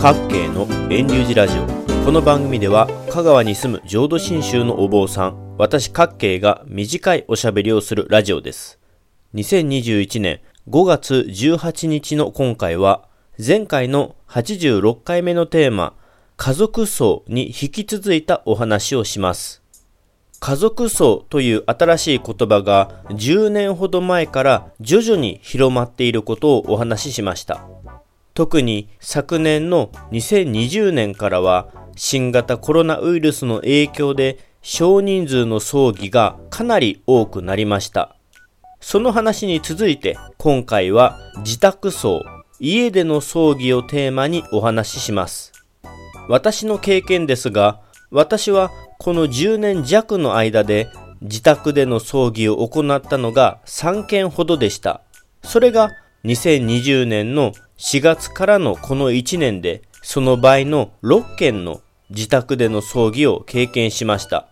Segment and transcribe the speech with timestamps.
[0.00, 1.66] 各系の遠流寺ラジオ。
[2.04, 8.78] この番組では香川に住む浄土真宗のお坊さん私各系が短いおしゃべりをするラジオです。
[9.34, 10.40] 2021年
[10.70, 13.08] 5月18日の今回は
[13.44, 15.94] 前回の86回目のテーマ
[16.36, 19.64] 家族層に引き続いたお話をします。
[20.38, 27.66] 家族層という新しい言葉が10年ほど前から徐々に広まっていることをお話ししました。
[28.38, 38.14] 特に昨年の2020年からは新型コロナウイルスの影響で少人数の葬儀がかなり多くなりました。
[38.78, 42.22] その話に続いて今回は自宅葬、
[42.60, 45.50] 家での葬儀をテーマにお話しします。
[46.28, 47.80] 私の経験ですが、
[48.12, 48.70] 私は
[49.00, 50.86] この10年弱の間で
[51.22, 55.02] 自宅での葬儀を行ったのが3件ほどでした。
[55.42, 55.90] それが
[56.24, 64.48] 2020年の4月からのこの1年でその倍の6件の自宅での葬儀を経験しました。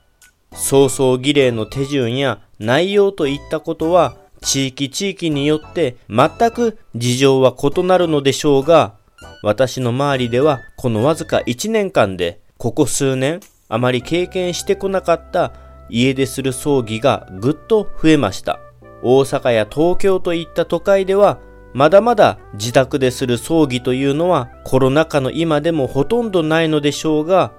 [0.52, 8.94] 葬送儀礼の手順や内容といったことは地域地域によって全く事情は異なるのでしょうが、
[9.42, 15.52] 私の周りではこのわずか1年間でここ数年あまり経験してこなかった
[15.88, 18.60] 家でする葬儀がぐっと増えました。
[19.02, 21.40] 大阪や東京といった都会では
[21.76, 27.52] まだまだ自宅でする葬儀というのはコロナ禍の今でもほとんどないのでしょうが、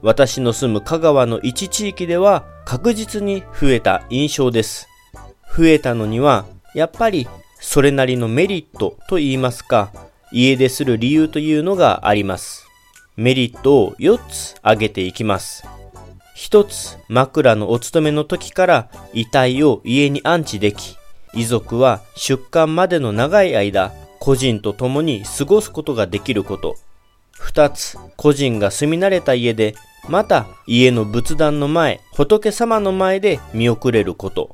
[0.00, 4.88] 私の住む香川の一地域では確実に増えた印象です。
[5.54, 7.28] 増えたのにはやっぱり
[7.60, 9.92] それなりのメリットと言いますか、
[10.32, 12.66] 家でする理由というのがあります。
[13.16, 15.66] メリットを4つ挙げていきます。
[16.36, 20.97] 1つ、枕のお勤めの時から遺体を家に安置でき、
[21.34, 26.76] 遺族は出棺までの長い間、個人と共に過ごすことができること。
[27.38, 29.74] 2つ、個人が住み慣れた家で、
[30.08, 34.50] また家の仏壇の前、仏様の前で見送れること。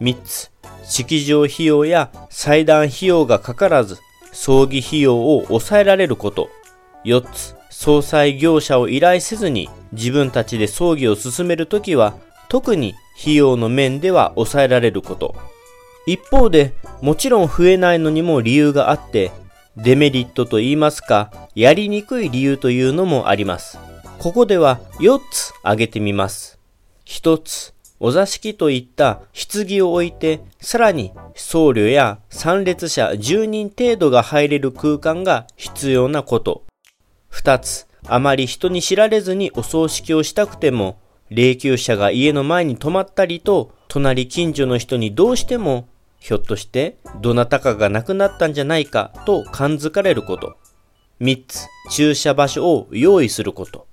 [0.00, 0.50] 3つ、
[0.84, 3.98] 式場費用や祭壇費用がかからず、
[4.32, 6.48] 葬儀費用を抑えられること。
[7.04, 12.14] 4つ、総裁業者を依頼せずに自分たちで葬儀を進めるときは
[12.48, 15.34] 特に費用の面では抑えられること。
[16.10, 19.30] 一方でもちろん増えないのにも理由があって
[19.76, 23.78] デメリットと言いますかやりにくい理由というのもあります。
[24.18, 26.58] ここでは4つ挙げてみます。
[27.06, 36.64] 1つ、お座敷といった棺を置いて、さらに僧侶や参列者10人程度が入れる空間が必要なこと。
[37.28, 40.98] 二つ、あまり人に知られずにお葬式をしたくても、
[41.30, 45.86] 霊柩車が家の前に止まったりと、隣近所の人にどうしても、
[46.18, 50.56] ひょっとしてどなたかが亡くなったんじゃないかと感づかれること。
[51.20, 53.86] 三つ、駐車場所を用意すること。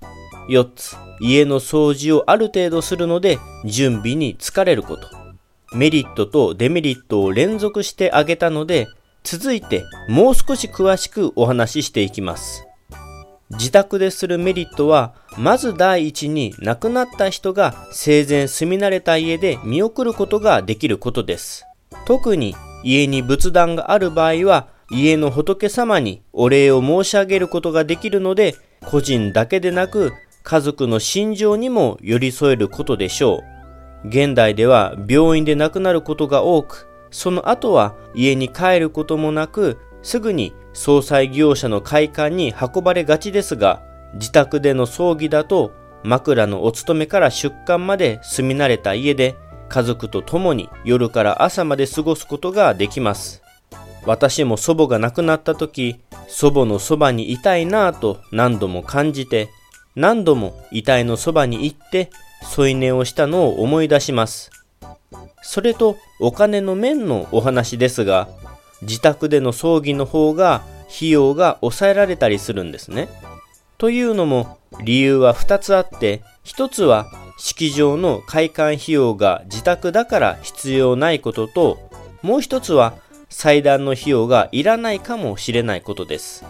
[0.48, 5.08] 四つ、家の掃除をある程度するので準備に疲れること。
[5.74, 8.88] メリットとデメリットを連続してあげたので、
[9.24, 12.66] 続いてもう少し詳しくお話ししていきます。
[13.52, 21.66] 自宅でするメリットは、まず第一に亡くなった人が生前住み慣れた家で見送ることができることです。
[22.06, 28.56] 特に家に仏壇がある場合は、家の仏様にお礼を申し上げることができるので、
[28.86, 30.14] 個人だけでなく
[30.44, 33.44] 家族の心情にも寄り添えることでしょ
[34.04, 34.08] う。
[34.08, 43.82] 現代では病院で亡くなることが多く、その後は家に帰ることもなく、すぐに葬祭業者の会館に運ばれがちですが、
[44.14, 45.72] 自宅での葬儀だと
[46.04, 49.36] 枕のお勤めから出棺まで住み慣れた家で
[49.70, 53.42] 家族と共に夜から朝まで過ごすことができます。
[54.06, 59.50] 私も祖母が亡くなった時、祖母のそばにいたいなぁと何度も感じて、
[59.96, 62.10] 何度も遺体のそばに行って
[62.44, 64.52] 添い寝をしたのを思い出します。
[65.42, 68.28] それとお金の面のお話ですが、
[68.82, 70.64] 自宅での葬儀の方が
[70.96, 73.10] 費用が抑えられたりするんですね。
[73.78, 81.90] というのも理由は2つあって1つは式場の開館費用が自宅だから必要ないことと
[82.22, 82.94] もう1つは
[83.30, 86.46] 祭壇の費用がいらないかもしれないことです。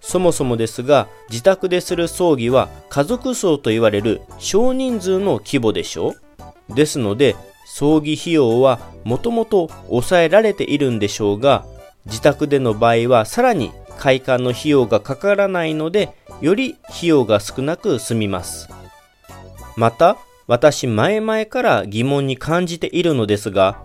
[0.00, 6.14] そもそもですが自宅でする葬儀は家族葬と言われる少人数の規模でしょ
[6.70, 7.36] うですので
[7.74, 11.64] 葬儀費用はもともと抑えられているんでしょうが、
[12.04, 18.68] 自宅での場合はさらに開館の費用がかからないので、より費用が少なく済みます。
[19.76, 23.82] また、私前々から疑問に感じているのですが、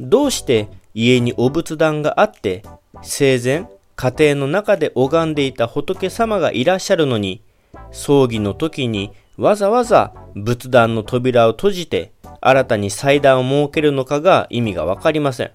[0.00, 2.62] どうして家にお仏壇があって、
[3.02, 3.66] 生前
[3.96, 7.42] 家庭の中で拝んでいた仏様がいらっしゃるのに、
[7.90, 15.50] 葬儀の時にわざわざ仏壇の扉を閉じて新たに祭壇を設けるのかが意味がわかりません。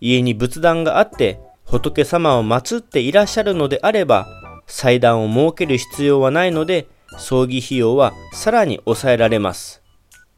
[0.00, 4.26] 家に仏壇があって仏様を祀っていらっしゃるのであれば、
[4.66, 6.86] 祭壇を設ける必要はないので、
[7.18, 9.82] 葬儀費用はさらに抑えられます。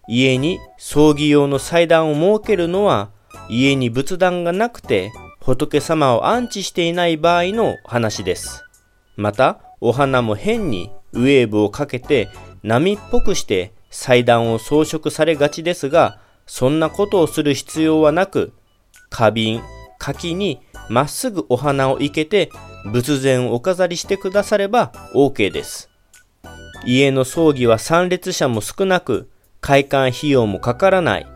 [0.08, 3.10] 家に葬儀用の祭壇を設けるのは、
[3.48, 8.64] 家に仏壇がなくて仏様を安置していない場合の話です。
[9.16, 12.28] また、お花も変にウェーブをかけて
[12.62, 18.52] 波っぽくして祭壇を装飾されがちですが、そんなことをする必要はなく、
[19.10, 19.62] 花瓶、
[19.98, 22.50] 柿にまっすぐお花を生けて
[22.92, 25.90] 仏前をお飾りしてくだされば OK です。
[26.86, 29.28] 家の葬儀は参列者も少なく、
[29.60, 31.26] 開館費用もかからない。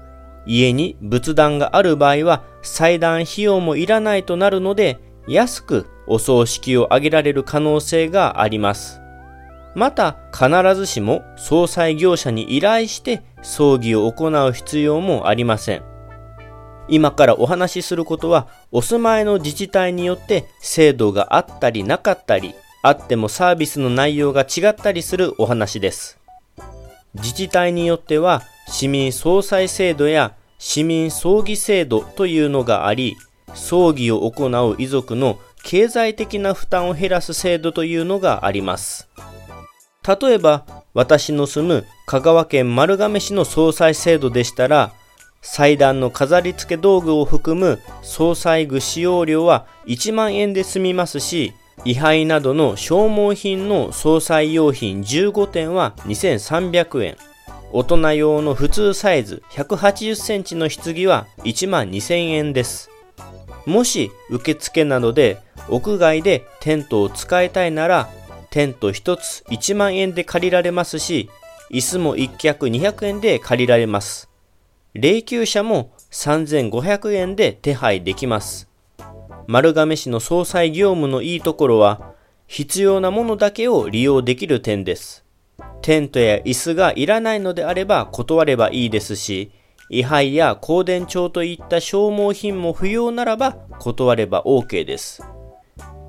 [0.47, 9.00] 家に仏壇がある場合は祭壇費用もいらないとなるので、安くお葬式を挙げられる可能性があります。
[9.75, 15.82] また、必ずしも葬祭業者に依頼して葬儀を行う必要もありません。
[16.88, 26.18] 今からお話しすることは、お住まいの自治体によって制度があったりなかったり、あってもサービスの内容が違ったりするお話です。
[27.14, 33.16] 自治体によっては、市民総裁制度や市民葬儀制度というのがあり、
[33.54, 39.08] 葬儀を行う遺族の経済的な負担を減らす制度というのがあります。
[40.06, 44.92] 例えば、私の住む香川県丸亀市の総裁制度でしたら、
[45.42, 51.52] 祭壇の飾り付け道具を含む総裁具使用料は1万円で済みますし、
[51.84, 57.16] 位牌などの消耗品の総裁用品15点は2300円。
[57.72, 62.90] 大人用の普通サイズ180センチの棺は1万2000円です。
[63.64, 65.38] もし受付などで
[65.68, 68.08] 屋外でテントを使いたいなら
[68.50, 71.30] テント1つ1万円で借りられますし
[71.70, 74.28] 椅子も1脚200円で借りられます。
[74.92, 78.69] 霊柩車も3500円で手配できます。
[79.50, 82.14] 丸亀市の総裁業務のいいところは、
[82.47, 85.25] 必要なものだけを利用できる点です。
[85.82, 89.50] テントや椅子がいらないのであれば断ればいいですし、
[89.88, 95.20] 位牌や光電帳といった消耗品も不要ならば断れば OK です。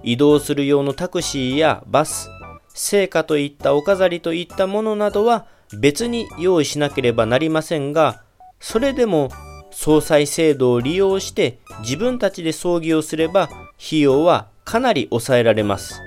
[0.03, 2.29] 移動する用のタクシーやバス、
[2.67, 5.47] 聖火といったお飾りといったものなどは
[5.79, 8.21] 別に用意しなければなりませんが、
[8.59, 9.29] それでも
[9.71, 13.49] 総裁制度を利用して自分たちで葬儀をすれば
[13.83, 15.99] 費用はかなり抑えられます。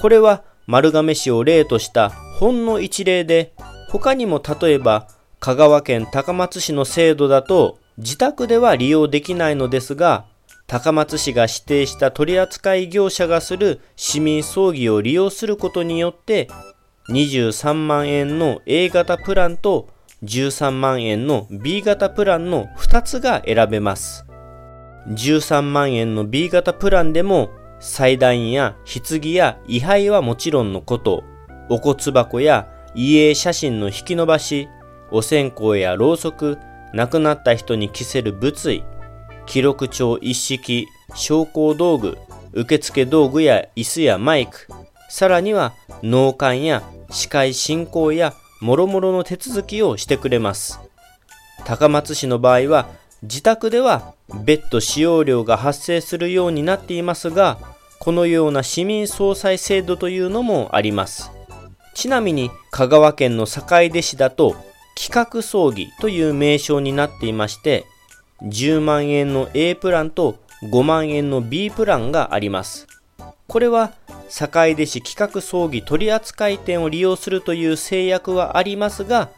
[0.00, 3.52] これは丸亀市を例としたほんの一例で
[3.88, 5.08] 他にも例えば
[5.40, 10.24] 香川県高松市の制度だと自宅では利用できないのですが
[10.66, 16.48] 高松市が指定した取扱業者がする市民葬儀を利用することによって
[17.08, 19.88] 23万円の A 型プランと
[20.22, 24.26] 13万円の B 型プランの2つが選べます。
[25.08, 27.50] 13万円の B 型プランでも
[27.80, 31.24] 祭壇や棺や位牌はもちろんのこと、
[31.70, 34.68] お骨箱や遺影写真の引き伸ばし、
[35.10, 36.58] お線香やろうそく、
[36.92, 38.84] 亡くなった人に着せる仏位、
[39.46, 42.18] 記録帳一式、昇降道具、
[42.52, 44.68] 受付道具や椅子やマイク、
[45.08, 50.80] さらには納棺や司会進行やもろもろの手続きをしてくれます。
[51.64, 52.88] 高松市の場合は、
[53.22, 54.14] 自宅では
[54.44, 57.58] 別途使用料が発生するようになっていますが、
[57.98, 61.30] このような市民総裁制度というのもあります。
[61.94, 64.56] ちなみに香川県の坂出市だと
[64.96, 67.84] 企画葬儀という名称になっていまして、
[68.42, 72.86] 10万円の A プランと5万円の B プランがあります。
[73.46, 73.92] これは
[74.30, 79.28] 坂出市企画葬儀取扱店を利用するという制約はありますが、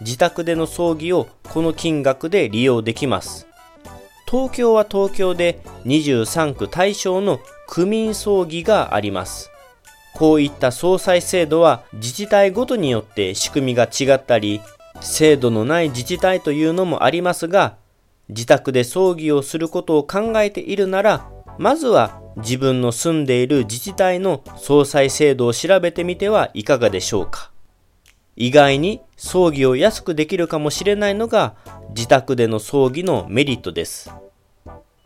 [0.00, 3.46] 自宅での葬儀をこの金額で利用できます。
[4.30, 9.50] 東京は東京で23区対象の区民葬儀があります。
[10.14, 14.60] こういった総裁制度は自治体ごとによって仕組みが違ったり、
[15.00, 17.76] 制度のない自治体というのもありますが、
[18.28, 27.50] 自宅で葬儀をすることを考えているなら、まずは自分の住んでいる自治体の総裁制度を調べてみてはいかがでしょうか。
[28.36, 31.54] 意外に葬儀を安くできるかもしれないのが
[31.90, 34.12] 自宅での葬儀のメリットです。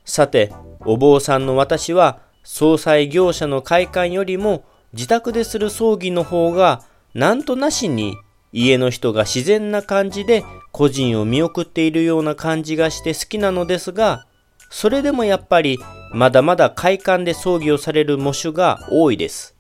[0.05, 0.53] さて、
[0.85, 6.83] お坊さんの私は総裁業者の会館よりも自宅でする葬儀の方が
[7.15, 8.17] なんとなしに
[8.53, 14.27] 家の人が自然な感じで個人を見送っているような感じがして好きなのですが
[14.71, 15.79] それでもやっぱり
[16.13, 19.55] まだまだ快感で葬儀をされる喪主が多いです。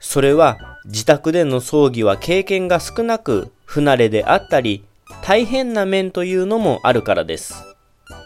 [0.00, 4.84] それは自宅での葬儀は経験が少なく不慣れであったり
[5.22, 7.54] 大変な面というのもあるからです。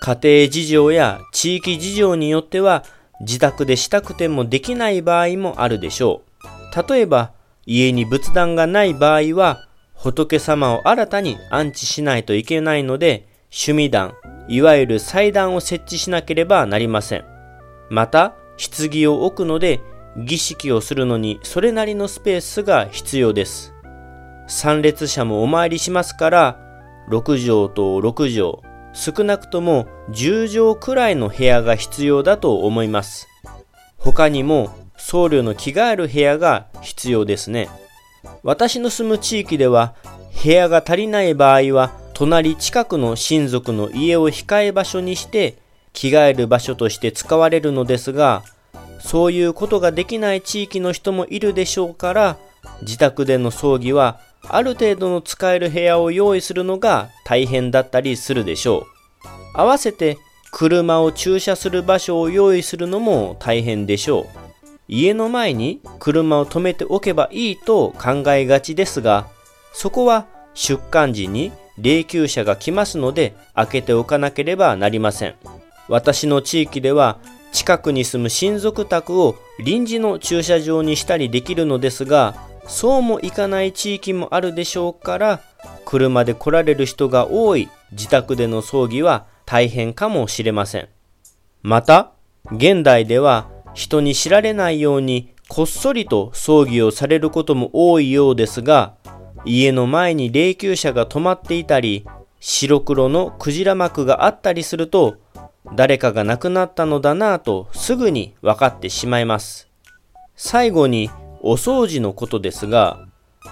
[0.01, 2.85] 家庭事情や地域事情によっては
[3.21, 6.89] 自宅でしたくてもできない場合もあるでしょう。
[6.89, 7.33] 例えば
[7.67, 14.15] 家に仏壇がない場合は仏様を新たに安置しないといけないので趣味壇、
[14.49, 17.34] いわゆる祭壇を設置しなければなりません。
[17.91, 19.81] また、棺を置くので
[20.17, 23.75] 儀式をするのにそれなりのスペースが必要です。
[24.47, 26.61] 参列者もお参りしますから、
[27.11, 33.27] 6畳と6畳、少なくとも10畳くらいの部屋が必要だと思います。
[33.99, 37.69] 他にも僧侶の着替える部屋が必要ですね。
[38.43, 39.95] 私の住む地域では
[40.43, 45.57] 部屋が足りない場合は隣近くの親族の家を控え場所にして
[45.95, 48.43] 着替える場所として使われるのですが
[49.01, 52.37] そういうことができない地域の人もいるでしょうから
[52.83, 58.85] 自宅での葬儀はある程度の使える部屋を用意するのが大変だったりするでしょう。
[59.55, 60.19] 合わせて
[60.51, 64.27] 車を駐車する場所を用意するのも大変でしょう。
[64.87, 69.27] 家の前に車を止めておけばいいと考えがちですが、
[69.73, 75.35] そこは出棺時に霊柩車が来ますので開けておかなければなりません。
[75.89, 77.19] 私の地域では
[77.53, 82.35] 近くに住む親族宅を臨時の駐車場にしたりできるのですが、
[82.67, 85.41] そうもいかない地域もあるでしょうから、
[85.85, 90.89] 車で来られる人が多い自宅での葬儀は大変かもしれません。
[91.63, 92.13] また、
[92.51, 98.95] 現代では人に知られないようにこっそりと葬儀をされることも多いようですが、
[99.45, 102.07] 家の前に霊柩車が止まっていたり、
[102.41, 105.17] 白黒のクジラ幕があったりすると、
[105.73, 109.69] 誰かが亡くなったのだなぁとすぐに分かってしまいます。
[110.37, 113.07] 最後にお掃除のことですが、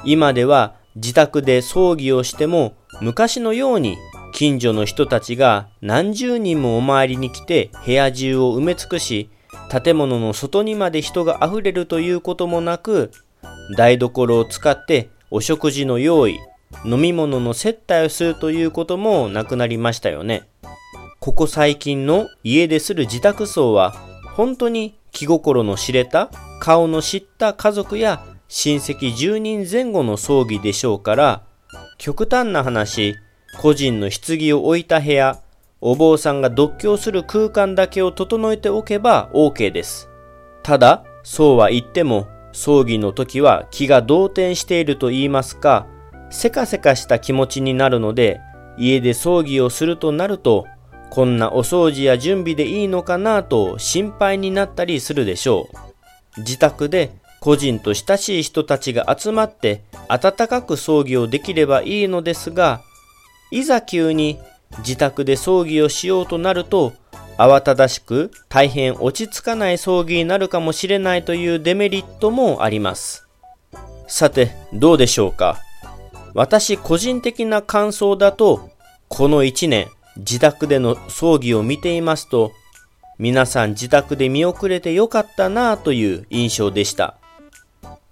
[0.05, 3.97] 今では自宅で葬儀をしても昔のように
[4.33, 9.31] 近所の人たちが何十人もお参りに来て部屋中を埋め尽くし、
[9.71, 13.11] 建物の外にまで人が溢れるということもなく、
[13.77, 16.39] 台所を使ってお食事の用意、
[16.85, 20.49] 飲み物の接待をするということもなくなりましたよね。
[21.23, 23.93] ここ最近の家でする自宅葬は
[24.35, 31.43] 本当に気心の知れた顔の知った家族や親戚10人前後の葬儀でしょうから
[31.97, 33.15] 極端な話
[33.61, 35.41] 個人の棺を置いた部屋
[35.81, 40.09] お坊さんが独居する空間だけを整えておけば OK です。
[40.65, 45.87] ただ、そうは言っても、葬儀の時は気が動転していると言いますか、
[46.31, 48.41] せかせかした気持ちになるので、
[48.77, 50.67] 家で葬儀をするとなると、
[51.13, 55.69] こんなお掃除や準備でいいのかなと心配になったりするでしょ
[56.39, 56.41] う。
[56.41, 62.81] 自宅で個人と親しい人たちが集まって温かく葬儀をできればいいのですが、
[63.51, 64.39] いざ急に
[64.79, 66.95] 自宅で葬儀をしようとなると、
[67.37, 73.29] 慌ただしく大変落ち着かない葬儀になるかもしれないというデメリットもあります。
[74.09, 75.61] さて、どうでしょうか
[76.33, 78.71] 私個人的な感想だと、
[79.09, 82.53] この1年、自宅での葬儀を見ていますと、
[83.19, 87.17] 皆さん自宅で見送れてよかったなぁという印象でした。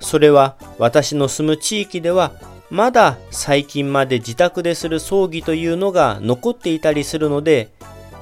[0.01, 2.33] それは私の住む地域では
[2.71, 7.71] まだ最近まで自宅でする葬儀というのが残っていたりするので、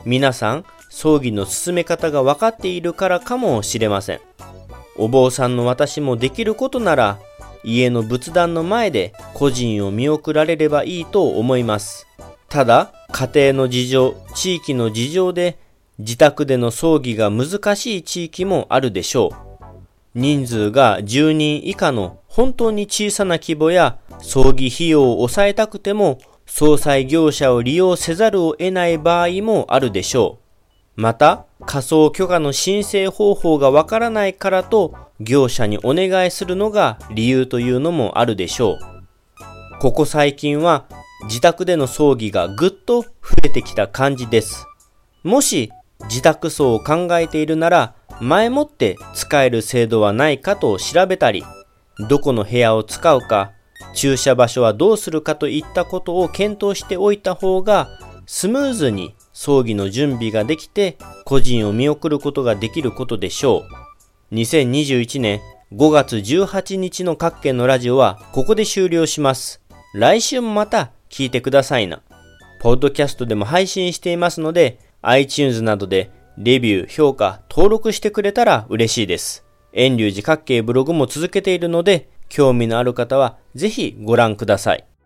[0.05, 4.21] 皆さん葬儀の進め方が分かっているからかもしれません。
[4.97, 7.19] お坊さんの私もできることなら、
[7.63, 12.07] 家の仏壇の前で個人を見送られればいいと思います。
[12.49, 15.59] ただ、家庭の事情、地域の事情で
[15.99, 19.49] 自宅での葬儀が難しい地域もあるでしょう。
[20.15, 30.39] 人数が10人以下の本当に小さな規模や葬儀費用を抑えたくても葬祭業者を利用せざるを得ない場合もあるでしょ
[30.97, 31.01] う。
[31.01, 38.79] また、仮想許可の申請方法がわからないからと業者にお願いするのが理由というのもあるでしょう。
[39.79, 40.87] ここ最近は
[41.25, 43.09] 自宅での葬儀がぐっと増
[43.45, 44.67] えてきた感じです。
[45.25, 45.71] もし
[46.05, 51.45] 自宅葬を考えているなら前もって使える制度はないかと調べたり、
[52.09, 53.53] どこの部屋を使うか、
[53.95, 57.89] 駐車場所はどうするかといったことを検討しておいた方が、
[58.27, 63.65] スムーズに葬儀の準備ができて、個人を見送ることができることでしょ
[64.31, 64.35] う。
[64.35, 65.41] 2021年
[65.73, 69.63] 5月18日の各県のラジオはここで終了します。
[69.95, 72.03] 来週もまた聞いてくださいな。
[72.61, 79.45] ポッドキャストでも配信していますので、iTunes などでレビュー、評価、登録してくれたら嬉しいです。
[79.73, 84.89] 遠流寺各系ブログも続けているので、興味のある方はぜひご覧ください。